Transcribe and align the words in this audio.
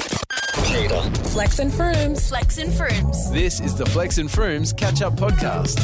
Hater. 0.00 1.00
Flex 1.30 1.58
and 1.58 1.70
Froomes. 1.70 2.28
Flex 2.28 2.58
and 2.58 2.72
Froomes. 2.72 3.32
This 3.32 3.60
is 3.60 3.76
the 3.76 3.86
Flex 3.86 4.18
and 4.18 4.28
Froomes 4.28 4.76
Catch 4.76 5.02
Up 5.02 5.14
Podcast. 5.14 5.80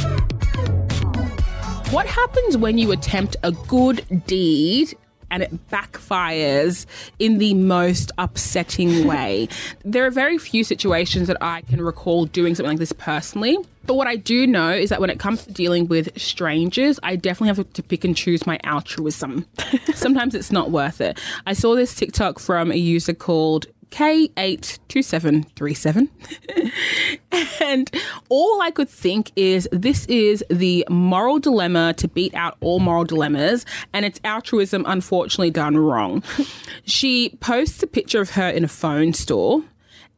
What 1.91 2.05
happens 2.07 2.57
when 2.57 2.77
you 2.77 2.91
attempt 2.91 3.35
a 3.43 3.51
good 3.51 4.05
deed 4.25 4.95
and 5.29 5.43
it 5.43 5.69
backfires 5.69 6.85
in 7.19 7.37
the 7.37 7.53
most 7.53 8.11
upsetting 8.17 9.07
way? 9.07 9.47
there 9.85 10.05
are 10.05 10.11
very 10.11 10.37
few 10.37 10.63
situations 10.63 11.27
that 11.27 11.37
I 11.41 11.61
can 11.61 11.81
recall 11.81 12.25
doing 12.25 12.53
something 12.55 12.71
like 12.71 12.79
this 12.79 12.91
personally. 12.93 13.57
But 13.85 13.95
what 13.95 14.07
I 14.07 14.15
do 14.15 14.45
know 14.45 14.71
is 14.71 14.89
that 14.89 15.01
when 15.01 15.09
it 15.09 15.19
comes 15.19 15.45
to 15.45 15.51
dealing 15.51 15.87
with 15.87 16.19
strangers, 16.19 16.99
I 17.01 17.15
definitely 17.15 17.55
have 17.55 17.73
to 17.73 17.83
pick 17.83 18.03
and 18.03 18.15
choose 18.15 18.45
my 18.45 18.59
altruism. 18.63 19.45
Sometimes 19.93 20.35
it's 20.35 20.51
not 20.51 20.69
worth 20.69 21.01
it. 21.01 21.19
I 21.45 21.53
saw 21.53 21.75
this 21.75 21.95
TikTok 21.95 22.39
from 22.39 22.71
a 22.71 22.75
user 22.75 23.13
called 23.13 23.65
K82737. 23.91 26.09
and 27.61 27.91
all 28.29 28.61
I 28.61 28.71
could 28.71 28.89
think 28.89 29.31
is 29.35 29.67
this 29.71 30.05
is 30.05 30.43
the 30.49 30.85
moral 30.89 31.37
dilemma 31.39 31.93
to 31.95 32.07
beat 32.07 32.33
out 32.33 32.55
all 32.61 32.79
moral 32.79 33.03
dilemmas, 33.03 33.65
and 33.93 34.05
it's 34.05 34.21
altruism 34.23 34.85
unfortunately 34.87 35.51
done 35.51 35.77
wrong. 35.77 36.23
she 36.85 37.37
posts 37.41 37.83
a 37.83 37.87
picture 37.87 38.21
of 38.21 38.29
her 38.31 38.49
in 38.49 38.63
a 38.63 38.69
phone 38.69 39.13
store. 39.13 39.63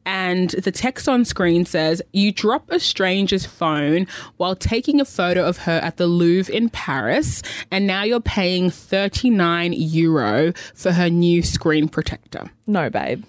And 0.06 0.50
the 0.50 0.70
text 0.70 1.08
on 1.08 1.24
screen 1.24 1.64
says, 1.64 2.02
You 2.12 2.30
drop 2.30 2.70
a 2.70 2.78
stranger's 2.78 3.46
phone 3.46 4.06
while 4.36 4.54
taking 4.54 5.00
a 5.00 5.04
photo 5.06 5.46
of 5.46 5.56
her 5.58 5.80
at 5.82 5.96
the 5.96 6.06
Louvre 6.06 6.54
in 6.54 6.68
Paris, 6.68 7.40
and 7.70 7.86
now 7.86 8.02
you're 8.02 8.20
paying 8.20 8.68
39 8.68 9.72
euro 9.72 10.52
for 10.74 10.92
her 10.92 11.08
new 11.08 11.42
screen 11.42 11.88
protector 11.88 12.50
No, 12.66 12.90
babe. 12.90 13.24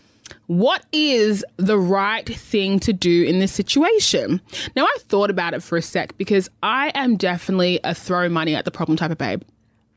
What 0.47 0.85
is 0.91 1.43
the 1.57 1.77
right 1.77 2.27
thing 2.27 2.79
to 2.81 2.93
do 2.93 3.23
in 3.23 3.39
this 3.39 3.51
situation? 3.51 4.41
Now, 4.75 4.85
I 4.85 4.95
thought 5.01 5.29
about 5.29 5.53
it 5.53 5.63
for 5.63 5.77
a 5.77 5.81
sec 5.81 6.17
because 6.17 6.49
I 6.63 6.91
am 6.95 7.15
definitely 7.15 7.79
a 7.83 7.95
throw 7.95 8.29
money 8.29 8.55
at 8.55 8.65
the 8.65 8.71
problem 8.71 8.97
type 8.97 9.11
of 9.11 9.17
babe. 9.17 9.41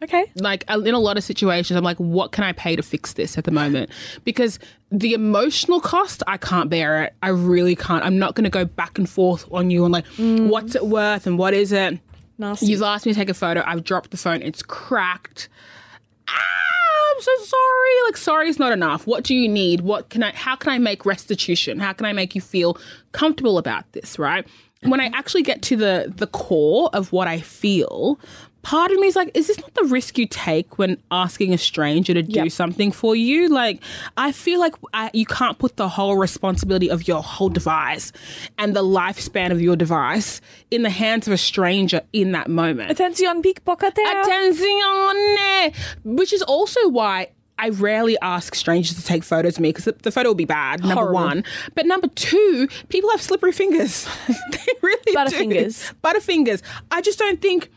Okay. 0.03 0.31
Like 0.37 0.65
uh, 0.69 0.81
in 0.81 0.95
a 0.95 0.99
lot 0.99 1.17
of 1.17 1.25
situations, 1.25 1.77
I'm 1.77 1.83
like, 1.83 1.97
what 1.99 2.31
can 2.31 2.45
I 2.45 2.53
pay 2.53 2.77
to 2.77 2.83
fix 2.83 3.15
this 3.15 3.37
at 3.37 3.45
the 3.45 3.51
moment? 3.51 3.91
Because 4.25 4.59
the 4.93 5.13
emotional 5.13 5.81
cost, 5.81 6.23
I 6.29 6.37
can't 6.37 6.71
bear 6.71 7.03
it. 7.03 7.15
I 7.23 7.31
really 7.31 7.75
can't. 7.75 8.05
I'm 8.05 8.19
not 8.19 8.35
going 8.35 8.45
to 8.45 8.51
go 8.51 8.65
back 8.65 8.99
and 8.99 9.09
forth 9.09 9.45
on 9.51 9.71
you 9.71 9.85
and 9.85 9.93
like, 9.93 10.07
what's 10.17 10.77
it 10.77 10.87
worth 10.87 11.27
and 11.27 11.37
what 11.37 11.53
is 11.53 11.73
it? 11.73 11.99
Nasty. 12.39 12.67
You've 12.67 12.83
asked 12.83 13.07
me 13.07 13.13
to 13.13 13.19
take 13.19 13.29
a 13.29 13.35
photo. 13.35 13.65
I've 13.67 13.83
dropped 13.83 14.13
the 14.13 14.17
phone. 14.17 14.41
It's 14.43 14.63
cracked. 14.63 15.49
I'm 17.19 17.23
so 17.23 17.45
sorry. 17.45 17.91
Like, 18.07 18.17
sorry 18.17 18.49
is 18.49 18.59
not 18.61 18.73
enough. 18.73 19.07
What 19.07 19.25
do 19.25 19.35
you 19.35 19.49
need? 19.49 19.81
What 19.81 20.09
can 20.09 20.23
I? 20.23 20.31
How 20.33 20.55
can 20.55 20.71
I 20.71 20.79
make 20.79 21.05
restitution? 21.05 21.81
How 21.81 21.93
can 21.93 22.07
I 22.07 22.13
make 22.13 22.37
you 22.37 22.41
feel 22.41 22.79
comfortable 23.11 23.59
about 23.59 23.91
this? 23.93 24.19
Right. 24.21 24.47
When 24.83 25.01
I 25.01 25.07
actually 25.07 25.43
get 25.43 25.61
to 25.63 25.77
the 25.77 26.13
the 26.15 26.29
core 26.29 26.91
of 26.93 27.13
what 27.13 27.27
I 27.27 27.41
feel, 27.41 28.21
part 28.63 28.91
of 28.91 28.99
me 28.99 29.07
is 29.07 29.17
like, 29.17 29.31
is 29.35 29.47
this 29.47 29.59
not 29.61 29.73
the 29.75 29.85
risk 29.85 30.19
you 30.19 30.27
take 30.27 30.79
when 30.79 30.99
asking 31.11 31.55
a 31.55 31.59
stranger 31.59 32.13
to 32.15 32.23
do 32.23 32.33
Yep. 32.43 32.51
something 32.53 32.93
for 32.93 33.17
you? 33.17 33.49
Like, 33.49 33.83
I 34.17 34.33
feel 34.33 34.61
like 34.61 34.75
I, 34.93 35.11
you 35.15 35.25
can't 35.27 35.59
put 35.59 35.77
the 35.77 35.89
whole 35.89 36.17
responsibility 36.17 36.91
of 36.91 37.07
your 37.09 37.23
whole 37.23 37.49
device 37.49 38.13
and 38.59 38.75
the 38.77 38.83
lifespan 38.83 39.53
of 39.53 39.61
your 39.61 39.77
device 39.77 40.41
in 40.71 40.83
the 40.83 40.91
hands 40.91 41.27
of 41.27 41.33
a 41.33 41.39
stranger 41.39 42.03
in 42.13 42.33
that 42.33 42.49
moment. 42.49 42.91
Attention, 42.91 43.43
pickpocketer. 43.43 44.05
Attenzione! 44.23 45.75
Which 46.05 46.33
is 46.33 46.43
also 46.43 46.89
why 46.89 47.29
I 47.59 47.71
rarely 47.71 48.17
ask 48.23 48.55
strangers 48.55 48.97
to 48.97 49.05
take 49.05 49.25
photos 49.25 49.57
of 49.57 49.61
me 49.61 49.71
because 49.71 49.85
the, 49.87 49.93
the 50.03 50.13
photo 50.13 50.29
will 50.29 50.35
be 50.35 50.45
bad, 50.45 50.81
number 50.81 50.95
Horrible. 50.95 51.15
one. 51.15 51.45
But 51.75 51.87
number 51.87 52.07
two, 52.09 52.69
people 52.89 53.11
have 53.11 53.21
slippery 53.21 53.53
fingers. 53.53 54.07
they 54.29 54.59
really 54.83 55.13
butter 55.15 55.31
do. 55.31 55.45
Butterfingers. 55.45 55.93
Butterfingers. 56.05 56.63
I 56.93 57.01
just 57.01 57.19
don't 57.19 57.41
think, 57.43 57.71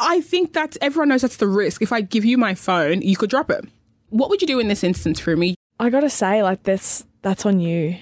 I 0.00 0.20
think 0.20 0.52
that 0.52 0.76
everyone 0.80 1.08
knows 1.08 1.22
that's 1.22 1.36
the 1.36 1.46
risk. 1.48 1.82
If 1.82 1.92
I 1.92 2.00
give 2.00 2.24
you 2.24 2.38
my 2.38 2.54
phone, 2.54 3.02
you 3.02 3.16
could 3.16 3.30
drop 3.30 3.50
it. 3.50 3.64
What 4.10 4.30
would 4.30 4.40
you 4.40 4.46
do 4.48 4.58
in 4.60 4.68
this 4.68 4.82
instance 4.84 5.18
for 5.20 5.36
me? 5.36 5.54
I 5.80 5.90
gotta 5.90 6.10
say, 6.10 6.42
like 6.42 6.62
this, 6.64 7.04
that's 7.22 7.44
on 7.46 7.60
you. 7.60 7.96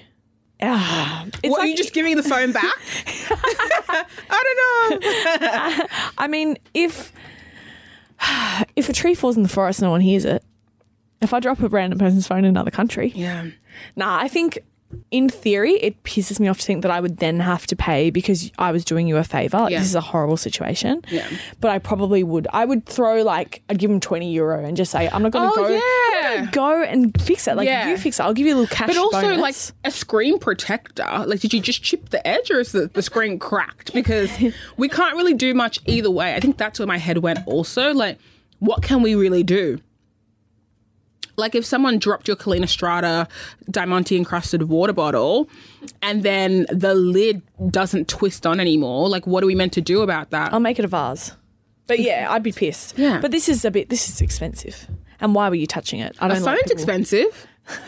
Ah, 0.61 1.25
it's 1.43 1.51
what, 1.51 1.59
are 1.61 1.67
you 1.67 1.75
just 1.77 1.93
giving 1.93 2.15
the 2.15 2.23
phone 2.23 2.51
back? 2.51 2.63
I 3.29 4.43
don't 4.89 5.01
know. 5.01 5.85
I 6.17 6.27
mean, 6.27 6.57
if 6.73 7.11
if 8.75 8.89
a 8.89 8.93
tree 8.93 9.13
falls 9.13 9.37
in 9.37 9.43
the 9.43 9.49
forest, 9.49 9.81
no 9.81 9.91
one 9.91 10.01
hears 10.01 10.25
it. 10.25 10.43
If 11.21 11.33
I 11.33 11.39
drop 11.39 11.59
a 11.61 11.67
random 11.67 11.99
person's 11.99 12.27
phone 12.27 12.39
in 12.39 12.45
another 12.45 12.71
country, 12.71 13.11
Yeah. 13.15 13.47
nah, 13.95 14.17
I 14.19 14.27
think 14.27 14.59
in 15.11 15.27
theory 15.29 15.73
it 15.73 16.01
pisses 16.03 16.39
me 16.39 16.47
off 16.47 16.59
to 16.59 16.65
think 16.65 16.81
that 16.81 16.91
I 16.91 16.99
would 17.01 17.17
then 17.17 17.39
have 17.41 17.67
to 17.67 17.75
pay 17.75 18.09
because 18.09 18.51
I 18.57 18.71
was 18.71 18.85
doing 18.85 19.07
you 19.07 19.17
a 19.17 19.23
favor. 19.23 19.57
Like, 19.59 19.71
Yeah. 19.71 19.79
This 19.79 19.89
is 19.89 19.95
a 19.95 20.01
horrible 20.01 20.37
situation. 20.37 21.01
Yeah. 21.09 21.27
But 21.59 21.71
I 21.71 21.79
probably 21.79 22.23
would. 22.23 22.47
I 22.53 22.63
would 22.65 22.85
throw 22.85 23.21
like 23.23 23.61
I'd 23.69 23.79
give 23.79 23.89
him 23.91 23.99
twenty 23.99 24.31
euro 24.31 24.63
and 24.63 24.77
just 24.77 24.91
say 24.91 25.09
I'm 25.09 25.23
not 25.23 25.31
going 25.33 25.51
to 25.53 25.59
Oh, 25.59 25.63
go. 25.63 25.69
yeah. 25.69 26.35
Gonna 26.37 26.51
go 26.51 26.83
and 26.83 27.21
fix 27.21 27.47
it. 27.47 27.55
Like 27.57 27.67
Yeah. 27.67 27.89
you 27.89 27.97
fix 27.97 28.19
it. 28.19 28.23
I'll 28.23 28.33
give 28.33 28.47
you 28.47 28.53
a 28.53 28.57
little 28.59 28.75
cash. 28.75 28.87
But 28.87 28.97
also, 28.97 29.21
bonus. 29.21 29.41
like 29.41 29.55
a 29.85 29.91
screen 29.91 30.39
protector. 30.39 31.23
Like, 31.25 31.39
did 31.41 31.53
you 31.53 31.59
just 31.61 31.83
chip 31.83 32.09
the 32.09 32.25
edge, 32.27 32.49
or 32.51 32.59
is 32.59 32.71
the, 32.71 32.87
the 32.87 33.01
screen 33.01 33.39
cracked? 33.39 33.93
Because 33.93 34.31
we 34.77 34.87
can't 34.89 35.15
really 35.15 35.33
do 35.33 35.53
much 35.53 35.79
either 35.85 36.09
way. 36.11 36.33
I 36.35 36.39
think 36.39 36.57
that's 36.57 36.79
where 36.79 36.87
my 36.87 36.97
head 36.97 37.19
went. 37.19 37.39
Also, 37.47 37.93
like, 37.93 38.17
what 38.59 38.81
can 38.83 39.01
we 39.01 39.15
really 39.15 39.43
do? 39.43 39.79
Like, 41.37 41.53
if 41.53 41.63
someone 41.65 41.99
dropped 41.99 42.27
your 42.27 42.35
Kalina 42.35 42.67
Strata 42.67 43.27
Diamante 43.69 44.17
encrusted 44.17 44.63
water 44.63 44.91
bottle, 44.91 45.47
and 46.01 46.23
then 46.23 46.65
the 46.71 46.95
lid 46.95 47.43
doesn't 47.69 48.07
twist 48.07 48.47
on 48.47 48.59
anymore, 48.59 49.07
like, 49.07 49.27
what 49.27 49.43
are 49.43 49.47
we 49.47 49.53
meant 49.53 49.73
to 49.73 49.81
do 49.81 50.01
about 50.01 50.31
that? 50.31 50.51
I'll 50.51 50.59
make 50.59 50.79
it 50.79 50.85
a 50.85 50.87
vase. 50.87 51.33
But 51.85 51.99
yeah, 51.99 52.25
I'd 52.31 52.41
be 52.41 52.51
pissed. 52.51 52.97
Yeah. 52.97 53.19
But 53.21 53.29
this 53.29 53.47
is 53.47 53.63
a 53.65 53.69
bit. 53.71 53.89
This 53.89 54.09
is 54.09 54.19
expensive. 54.19 54.87
And 55.21 55.35
why 55.35 55.47
were 55.49 55.55
you 55.55 55.67
touching 55.67 55.99
it? 55.99 56.15
I 56.19 56.27
don't. 56.27 56.41
like 56.41 56.55
phone's 56.57 56.63
people- 56.63 56.73
expensive. 56.73 57.47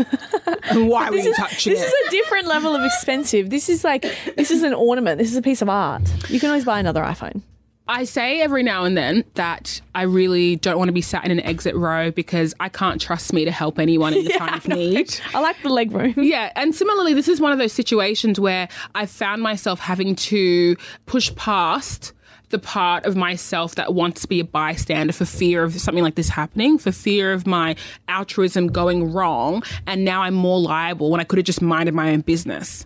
and 0.69 0.87
why 0.89 1.09
were 1.09 1.15
This 1.15 1.25
you 1.25 1.31
is, 1.31 1.37
touching 1.37 1.73
this 1.73 1.81
it? 1.81 1.85
is 1.87 2.07
a 2.07 2.11
different 2.11 2.47
level 2.47 2.75
of 2.75 2.83
expensive. 2.85 3.49
This 3.49 3.67
is 3.69 3.83
like 3.83 4.05
this 4.35 4.51
is 4.51 4.61
an 4.61 4.73
ornament. 4.73 5.17
This 5.19 5.31
is 5.31 5.37
a 5.37 5.41
piece 5.41 5.61
of 5.61 5.69
art. 5.69 6.01
You 6.29 6.39
can 6.39 6.49
always 6.49 6.65
buy 6.65 6.79
another 6.79 7.01
iPhone. 7.01 7.41
I 7.89 8.03
say 8.03 8.39
every 8.41 8.61
now 8.61 8.83
and 8.83 8.95
then 8.95 9.23
that 9.33 9.81
I 9.95 10.03
really 10.03 10.57
don't 10.57 10.77
want 10.77 10.89
to 10.89 10.93
be 10.93 11.01
sat 11.01 11.25
in 11.25 11.31
an 11.31 11.39
exit 11.39 11.75
row 11.75 12.11
because 12.11 12.53
I 12.59 12.69
can't 12.69 13.01
trust 13.01 13.33
me 13.33 13.45
to 13.45 13.51
help 13.51 13.79
anyone 13.79 14.13
in 14.13 14.25
the 14.25 14.29
time 14.37 14.53
of 14.53 14.67
need. 14.67 15.19
I 15.33 15.39
like 15.39 15.59
the 15.63 15.69
leg 15.69 15.91
room. 15.91 16.13
Yeah, 16.29 16.51
and 16.55 16.75
similarly, 16.75 17.15
this 17.15 17.27
is 17.27 17.41
one 17.41 17.51
of 17.51 17.57
those 17.57 17.73
situations 17.73 18.39
where 18.39 18.69
I 18.93 19.07
found 19.07 19.41
myself 19.41 19.79
having 19.79 20.15
to 20.15 20.75
push 21.07 21.33
past 21.33 22.13
the 22.49 22.59
part 22.59 23.05
of 23.05 23.15
myself 23.15 23.73
that 23.75 23.95
wants 23.95 24.21
to 24.21 24.27
be 24.27 24.39
a 24.39 24.43
bystander 24.43 25.13
for 25.13 25.25
fear 25.25 25.63
of 25.63 25.79
something 25.81 26.03
like 26.03 26.13
this 26.13 26.29
happening, 26.29 26.77
for 26.77 26.91
fear 26.91 27.33
of 27.33 27.47
my 27.47 27.75
altruism 28.07 28.67
going 28.67 29.11
wrong, 29.11 29.63
and 29.87 30.05
now 30.05 30.21
I'm 30.21 30.35
more 30.35 30.59
liable 30.59 31.09
when 31.09 31.19
I 31.19 31.23
could 31.23 31.39
have 31.39 31.45
just 31.45 31.61
minded 31.61 31.95
my 31.95 32.11
own 32.11 32.21
business. 32.21 32.85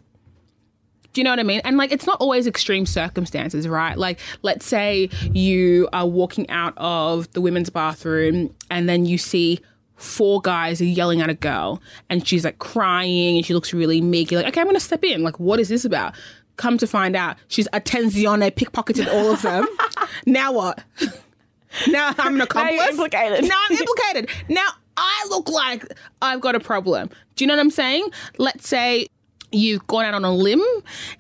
Do 1.13 1.22
you 1.22 1.24
know 1.24 1.31
what 1.31 1.40
I 1.40 1.44
mean? 1.44 1.62
And 1.63 1.78
like, 1.78 1.91
it's 1.91 2.07
not 2.07 2.19
always 2.19 2.47
extreme 2.47 2.85
circumstances, 2.85 3.68
right? 3.68 3.97
Like, 3.97 4.19
let's 4.41 4.66
say 4.66 5.09
you 5.31 5.88
are 5.94 6.07
walking 6.07 6.50
out 6.50 6.74
of 6.78 7.31
the 7.34 7.41
women's 7.41 7.69
bathroom 7.69 8.53
and 8.69 8.90
then 8.90 9.06
you 9.06 9.18
see 9.18 9.59
four 9.96 10.41
guys 10.41 10.81
are 10.81 10.85
yelling 10.85 11.22
at 11.22 11.29
a 11.29 11.35
girl 11.35 11.81
and 12.09 12.28
she's 12.28 12.44
like 12.44 12.59
crying 12.59 13.38
and 13.38 13.46
she 13.46 13.53
looks 13.53 13.73
really 13.73 14.02
meek. 14.02 14.31
You're 14.31 14.41
like, 14.41 14.52
okay, 14.52 14.62
I'm 14.62 14.66
going 14.66 14.75
to 14.75 14.79
step 14.79 15.03
in. 15.03 15.23
Like, 15.23 15.40
what 15.40 15.59
is 15.59 15.69
this 15.69 15.85
about? 15.85 16.16
Come 16.57 16.78
to 16.79 16.88
find 16.88 17.16
out, 17.16 17.38
she's 17.47 17.68
attenzione, 17.69 18.52
pickpocketed 18.52 19.07
all 19.07 19.31
of 19.31 19.41
them. 19.41 19.68
now 20.25 20.52
what? 20.52 20.84
Now 21.88 22.13
I'm 22.19 22.35
an 22.35 22.41
accomplice. 22.41 22.78
Now 22.78 22.88
implicated. 22.88 23.50
Now 23.50 23.59
I'm 23.68 23.75
implicated. 23.75 24.29
Now 24.47 24.68
I 24.96 25.25
look 25.29 25.50
like 25.50 25.85
I've 26.22 26.40
got 26.40 26.56
a 26.56 26.59
problem. 26.59 27.09
Do 27.35 27.44
you 27.44 27.47
know 27.47 27.56
what 27.56 27.62
I'm 27.62 27.72
saying? 27.72 28.09
Let's 28.38 28.68
say 28.68 29.07
you've 29.53 29.85
gone 29.88 30.05
out 30.05 30.14
on 30.14 30.26
a 30.26 30.34
limb 30.34 30.64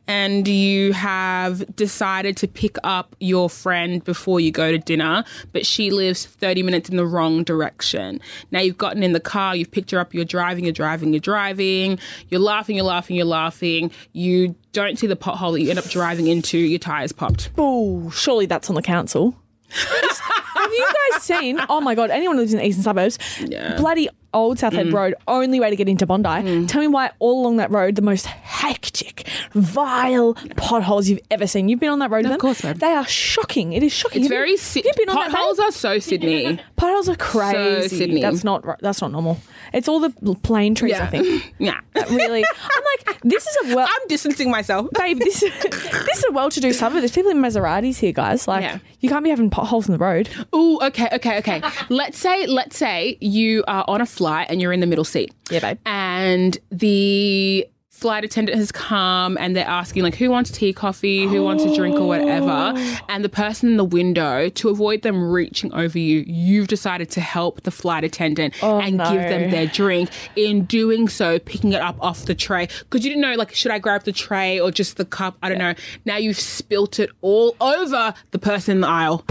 and 0.07 0.47
you 0.47 0.93
have 0.93 1.75
decided 1.75 2.35
to 2.37 2.47
pick 2.47 2.77
up 2.83 3.15
your 3.19 3.49
friend 3.49 4.03
before 4.03 4.39
you 4.39 4.51
go 4.51 4.71
to 4.71 4.77
dinner, 4.77 5.23
but 5.51 5.65
she 5.65 5.91
lives 5.91 6.25
30 6.25 6.63
minutes 6.63 6.89
in 6.89 6.97
the 6.97 7.05
wrong 7.05 7.43
direction. 7.43 8.19
Now 8.51 8.59
you've 8.59 8.77
gotten 8.77 9.03
in 9.03 9.13
the 9.13 9.19
car, 9.19 9.55
you've 9.55 9.71
picked 9.71 9.91
her 9.91 9.99
up, 9.99 10.13
you're 10.13 10.25
driving, 10.25 10.65
you're 10.65 10.73
driving, 10.73 11.13
you're 11.13 11.19
driving, 11.19 11.99
you're 12.29 12.41
laughing, 12.41 12.75
you're 12.75 12.85
laughing, 12.85 13.15
you're 13.15 13.25
laughing. 13.25 13.91
You 14.13 14.55
don't 14.71 14.97
see 14.97 15.07
the 15.07 15.15
pothole 15.15 15.53
that 15.53 15.61
you 15.61 15.69
end 15.69 15.79
up 15.79 15.85
driving 15.85 16.27
into, 16.27 16.57
your 16.57 16.79
tires 16.79 17.11
popped. 17.11 17.51
Oh, 17.57 18.09
surely 18.09 18.45
that's 18.45 18.69
on 18.69 18.75
the 18.75 18.81
council. 18.81 19.35
Have 20.63 20.71
you 20.71 20.87
guys 21.11 21.23
seen? 21.23 21.59
Oh 21.69 21.81
my 21.81 21.95
god! 21.95 22.09
Anyone 22.09 22.35
who 22.37 22.41
lives 22.41 22.53
in 22.53 22.59
the 22.59 22.65
eastern 22.67 22.83
suburbs, 22.83 23.17
Yeah. 23.39 23.75
bloody 23.77 24.09
Old 24.33 24.57
South 24.57 24.73
Head 24.73 24.87
Mm. 24.87 24.93
Road, 24.93 25.15
only 25.27 25.59
way 25.59 25.69
to 25.69 25.75
get 25.75 25.87
into 25.87 26.05
Bondi. 26.07 26.65
Tell 26.65 26.81
me 26.81 26.87
why 26.87 27.11
all 27.19 27.41
along 27.41 27.57
that 27.57 27.69
road, 27.69 27.95
the 27.95 28.01
most 28.01 28.25
hectic, 28.25 29.27
vile 29.53 30.33
potholes 30.55 31.09
you've 31.09 31.19
ever 31.31 31.47
seen. 31.47 31.69
You've 31.69 31.79
been 31.79 31.89
on 31.89 31.99
that 31.99 32.11
road, 32.11 32.25
Of 32.25 32.37
course, 32.39 32.61
babe. 32.61 32.77
They 32.77 32.91
are 32.91 33.05
shocking. 33.07 33.73
It 33.73 33.83
is 33.83 33.91
shocking. 33.91 34.21
It's 34.21 34.25
Have 34.29 34.31
you- 34.31 34.37
very 34.37 34.57
si- 34.57 34.81
You've 34.85 34.95
been 34.95 35.09
on 35.09 35.15
that 35.15 35.31
potholes 35.31 35.59
are 35.59 35.71
so 35.71 35.99
Sydney. 35.99 36.59
Potholes 36.75 37.09
are 37.09 37.15
crazy. 37.15 37.95
Sydney. 37.97 38.21
That's 38.21 38.43
not. 38.43 38.63
That's 38.81 39.01
not 39.01 39.11
normal. 39.11 39.39
It's 39.73 39.87
all 39.87 39.99
the 39.99 40.09
plane 40.43 40.75
trees. 40.75 40.93
I 40.99 41.07
think. 41.07 41.53
yeah. 41.59 41.79
Really, 42.09 42.43
I'm 42.43 42.83
like, 43.07 43.21
this 43.21 43.45
is 43.47 43.71
a 43.71 43.75
well. 43.75 43.87
I'm 43.89 44.07
distancing 44.07 44.51
myself. 44.51 44.87
Babe, 44.97 45.19
this 45.19 45.39
this 45.39 46.17
is 46.17 46.25
a 46.27 46.31
well-to-do 46.31 46.73
suburb. 46.73 46.99
There's 46.99 47.11
people 47.11 47.31
in 47.31 47.37
Maseratis 47.37 47.97
here, 47.97 48.11
guys. 48.11 48.47
Like, 48.47 48.61
Yeah. 48.63 48.79
you 48.99 49.09
can't 49.09 49.23
be 49.23 49.29
having 49.29 49.49
potholes 49.49 49.87
in 49.87 49.93
the 49.93 49.97
road. 49.97 50.29
Ooh, 50.55 50.79
okay, 50.81 51.07
okay, 51.13 51.37
okay. 51.39 51.61
let's 51.89 52.17
say, 52.17 52.45
let's 52.47 52.77
say 52.77 53.17
you 53.21 53.63
are 53.67 53.85
on 53.87 54.01
a 54.01 54.05
flight 54.05 54.47
and 54.49 54.61
you're 54.61 54.73
in 54.73 54.79
the 54.79 54.85
middle 54.87 55.05
seat. 55.05 55.33
Yeah, 55.49 55.59
babe. 55.59 55.77
And 55.85 56.57
the 56.71 57.67
flight 58.03 58.25
attendant 58.25 58.57
has 58.57 58.69
come 58.69 59.37
and 59.39 59.55
they're 59.55 59.65
asking 59.65 60.03
like 60.03 60.13
who 60.13 60.29
wants 60.29 60.51
tea 60.51 60.73
coffee 60.73 61.25
who 61.25 61.41
wants 61.41 61.63
a 61.63 61.73
drink 61.73 61.95
or 61.95 62.05
whatever. 62.05 62.73
Oh. 62.75 62.99
And 63.07 63.23
the 63.23 63.29
person 63.29 63.69
in 63.69 63.77
the 63.77 63.85
window 63.85 64.49
to 64.49 64.67
avoid 64.67 65.03
them 65.03 65.31
reaching 65.31 65.73
over 65.73 65.97
you 65.97 66.25
you've 66.27 66.67
decided 66.67 67.09
to 67.11 67.21
help 67.21 67.61
the 67.61 67.71
flight 67.71 68.03
attendant 68.03 68.55
oh, 68.61 68.81
and 68.81 68.99
give 68.99 69.21
them 69.21 69.51
their 69.51 69.67
drink. 69.67 70.09
In 70.35 70.65
doing 70.65 71.07
so 71.07 71.39
picking 71.39 71.71
it 71.71 71.81
up 71.81 71.95
off 72.01 72.25
the 72.25 72.35
tray. 72.35 72.67
Because 72.79 73.05
you 73.05 73.11
didn't 73.11 73.21
know 73.21 73.35
like 73.35 73.55
should 73.55 73.71
i 73.71 73.79
grab 73.79 74.03
the 74.03 74.11
tray 74.11 74.59
or 74.59 74.69
just 74.69 74.97
the 74.97 75.05
cup? 75.05 75.37
I 75.41 75.47
don't 75.47 75.57
know. 75.57 75.73
Now 76.03 76.17
you've 76.17 76.37
spilt 76.37 76.99
it 76.99 77.09
all 77.21 77.55
over 77.61 78.13
the 78.31 78.39
person 78.39 78.73
in 78.73 78.81
the 78.81 78.89
aisle. 78.89 79.25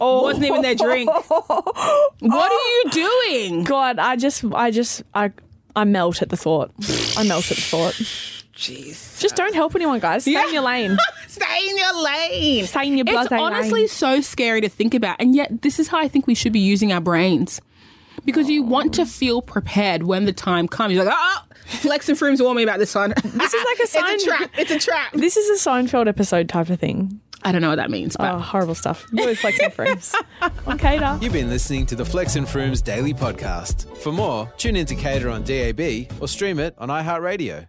Oh, 0.00 0.22
wasn't 0.22 0.46
even 0.46 0.62
their 0.62 0.74
drink. 0.74 1.10
What 2.22 2.50
are 2.50 2.54
oh. 2.54 2.82
you 2.84 2.90
doing? 2.90 3.64
God, 3.64 3.98
I 3.98 4.16
just, 4.16 4.44
I 4.54 4.70
just, 4.70 5.02
I, 5.14 5.32
I 5.76 5.84
melt 5.84 6.22
at 6.22 6.30
the 6.30 6.36
thought. 6.36 6.70
I 7.20 7.24
melt 7.24 7.50
at 7.50 7.56
the 7.58 7.62
thought. 7.62 7.94
jeez 8.54 9.20
Just 9.20 9.36
don't 9.36 9.54
help 9.54 9.74
anyone, 9.74 10.00
guys. 10.00 10.22
Stay 10.22 10.32
in 10.40 10.54
your 10.54 10.62
lane. 10.62 10.96
Stay 11.28 11.68
in 11.68 11.76
your 11.76 12.02
lane. 12.02 12.66
Stay 12.66 12.86
in 12.86 12.96
your 12.96 13.06
It's 13.08 13.32
honestly 13.32 13.80
lane. 13.80 13.88
so 13.88 14.20
scary 14.20 14.60
to 14.62 14.68
think 14.68 14.94
about, 14.94 15.16
and 15.20 15.34
yet 15.34 15.62
this 15.62 15.78
is 15.78 15.88
how 15.88 15.98
I 15.98 16.08
think 16.08 16.26
we 16.26 16.34
should 16.34 16.52
be 16.52 16.60
using 16.60 16.92
our 16.92 17.00
brains. 17.00 17.60
Because 18.24 18.50
you 18.50 18.62
want 18.62 18.94
to 18.94 19.06
feel 19.06 19.40
prepared 19.40 20.02
when 20.02 20.24
the 20.26 20.32
time 20.32 20.68
comes. 20.68 20.94
You're 20.94 21.04
like, 21.04 21.14
ah, 21.14 21.46
Flex 21.66 22.08
and 22.08 22.18
Froomes 22.18 22.40
warned 22.42 22.56
me 22.56 22.62
about 22.62 22.78
this 22.78 22.94
one. 22.94 23.14
This 23.24 23.54
is 23.54 23.64
like 23.64 23.78
a 23.82 23.86
sign. 23.86 24.04
It's 24.14 24.24
a 24.24 24.26
trap. 24.26 24.50
It's 24.58 24.70
a 24.70 24.78
trap. 24.78 25.12
This 25.12 25.36
is 25.36 25.48
a 25.64 25.70
Seinfeld 25.70 26.06
episode 26.08 26.48
type 26.48 26.68
of 26.68 26.78
thing. 26.80 27.20
I 27.42 27.52
don't 27.52 27.62
know 27.62 27.70
what 27.70 27.76
that 27.76 27.90
means, 27.90 28.16
but 28.16 28.34
Oh, 28.34 28.38
horrible 28.38 28.74
stuff. 28.74 29.06
You 29.12 29.24
with 29.24 29.38
Flex 29.38 29.58
and 29.60 29.72
Froomes. 29.72 30.14
On 30.66 30.76
CADA. 30.78 31.18
You've 31.22 31.32
been 31.32 31.48
listening 31.48 31.86
to 31.86 31.96
the 31.96 32.04
Flex 32.04 32.36
and 32.36 32.46
Froomes 32.46 32.82
daily 32.84 33.14
podcast. 33.14 33.96
For 33.98 34.12
more, 34.12 34.52
tune 34.58 34.76
in 34.76 34.84
to 34.86 34.94
CADA 34.94 35.30
on 35.30 35.42
DAB 35.44 36.12
or 36.20 36.28
stream 36.28 36.58
it 36.58 36.74
on 36.78 36.88
iHeartRadio. 36.90 37.66